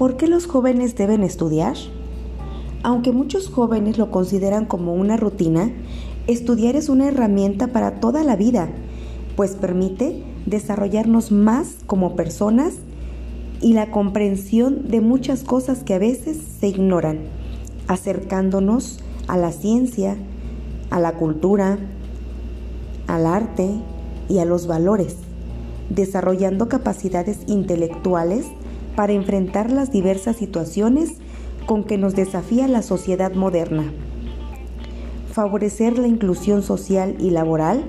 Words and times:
¿Por 0.00 0.16
qué 0.16 0.28
los 0.28 0.46
jóvenes 0.46 0.96
deben 0.96 1.22
estudiar? 1.22 1.76
Aunque 2.82 3.12
muchos 3.12 3.50
jóvenes 3.50 3.98
lo 3.98 4.10
consideran 4.10 4.64
como 4.64 4.94
una 4.94 5.18
rutina, 5.18 5.70
estudiar 6.26 6.74
es 6.74 6.88
una 6.88 7.08
herramienta 7.08 7.66
para 7.66 8.00
toda 8.00 8.24
la 8.24 8.34
vida, 8.34 8.70
pues 9.36 9.50
permite 9.56 10.24
desarrollarnos 10.46 11.32
más 11.32 11.74
como 11.84 12.16
personas 12.16 12.76
y 13.60 13.74
la 13.74 13.90
comprensión 13.90 14.88
de 14.88 15.02
muchas 15.02 15.44
cosas 15.44 15.84
que 15.84 15.92
a 15.92 15.98
veces 15.98 16.38
se 16.58 16.68
ignoran, 16.68 17.18
acercándonos 17.86 19.00
a 19.28 19.36
la 19.36 19.52
ciencia, 19.52 20.16
a 20.88 20.98
la 20.98 21.12
cultura, 21.18 21.78
al 23.06 23.26
arte 23.26 23.68
y 24.30 24.38
a 24.38 24.46
los 24.46 24.66
valores, 24.66 25.16
desarrollando 25.90 26.70
capacidades 26.70 27.40
intelectuales 27.48 28.46
para 28.96 29.12
enfrentar 29.12 29.70
las 29.70 29.90
diversas 29.90 30.36
situaciones 30.36 31.14
con 31.66 31.84
que 31.84 31.98
nos 31.98 32.14
desafía 32.14 32.68
la 32.68 32.82
sociedad 32.82 33.34
moderna. 33.34 33.92
Favorecer 35.32 35.98
la 35.98 36.08
inclusión 36.08 36.62
social 36.62 37.16
y 37.20 37.30
laboral 37.30 37.84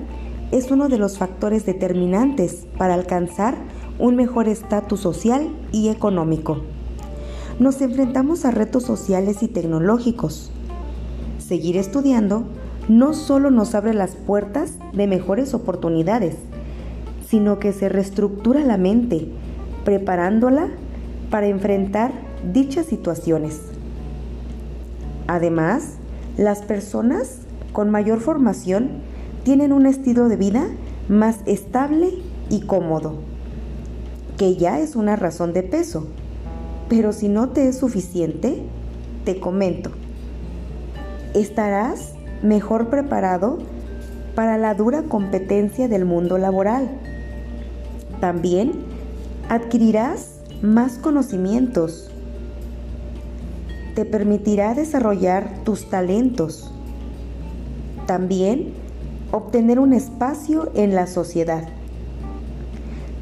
es 0.52 0.70
uno 0.70 0.88
de 0.88 0.98
los 0.98 1.18
factores 1.18 1.66
determinantes 1.66 2.66
para 2.78 2.94
alcanzar 2.94 3.56
un 3.98 4.16
mejor 4.16 4.48
estatus 4.48 5.00
social 5.00 5.48
y 5.72 5.88
económico. 5.88 6.62
Nos 7.58 7.80
enfrentamos 7.80 8.44
a 8.44 8.50
retos 8.50 8.84
sociales 8.84 9.42
y 9.42 9.48
tecnológicos. 9.48 10.50
Seguir 11.38 11.76
estudiando 11.76 12.44
no 12.88 13.14
solo 13.14 13.50
nos 13.50 13.74
abre 13.74 13.94
las 13.94 14.14
puertas 14.14 14.78
de 14.92 15.06
mejores 15.06 15.54
oportunidades, 15.54 16.36
sino 17.26 17.58
que 17.58 17.72
se 17.72 17.88
reestructura 17.88 18.60
la 18.60 18.76
mente, 18.76 19.28
preparándola 19.84 20.68
para 21.32 21.46
enfrentar 21.46 22.12
dichas 22.52 22.84
situaciones. 22.84 23.58
Además, 25.26 25.94
las 26.36 26.60
personas 26.60 27.38
con 27.72 27.90
mayor 27.90 28.20
formación 28.20 29.00
tienen 29.42 29.72
un 29.72 29.86
estilo 29.86 30.28
de 30.28 30.36
vida 30.36 30.66
más 31.08 31.38
estable 31.46 32.10
y 32.50 32.60
cómodo, 32.66 33.14
que 34.36 34.56
ya 34.56 34.78
es 34.78 34.94
una 34.94 35.16
razón 35.16 35.54
de 35.54 35.62
peso. 35.62 36.06
Pero 36.90 37.14
si 37.14 37.28
no 37.28 37.48
te 37.48 37.66
es 37.66 37.78
suficiente, 37.78 38.62
te 39.24 39.40
comento, 39.40 39.90
estarás 41.32 42.12
mejor 42.42 42.90
preparado 42.90 43.56
para 44.34 44.58
la 44.58 44.74
dura 44.74 45.04
competencia 45.04 45.88
del 45.88 46.04
mundo 46.04 46.36
laboral. 46.36 46.90
También 48.20 48.72
adquirirás 49.48 50.41
más 50.62 50.98
conocimientos. 50.98 52.08
Te 53.94 54.04
permitirá 54.04 54.74
desarrollar 54.74 55.64
tus 55.64 55.90
talentos. 55.90 56.70
También 58.06 58.72
obtener 59.32 59.78
un 59.78 59.92
espacio 59.92 60.70
en 60.74 60.94
la 60.94 61.06
sociedad. 61.06 61.68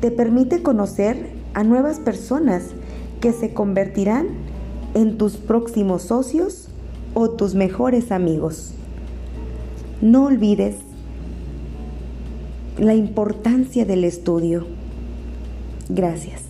Te 0.00 0.10
permite 0.10 0.62
conocer 0.62 1.30
a 1.54 1.64
nuevas 1.64 1.98
personas 1.98 2.64
que 3.20 3.32
se 3.32 3.52
convertirán 3.52 4.28
en 4.94 5.18
tus 5.18 5.36
próximos 5.36 6.02
socios 6.02 6.68
o 7.14 7.30
tus 7.30 7.54
mejores 7.54 8.12
amigos. 8.12 8.72
No 10.00 10.24
olvides 10.24 10.76
la 12.78 12.94
importancia 12.94 13.84
del 13.84 14.04
estudio. 14.04 14.66
Gracias. 15.88 16.49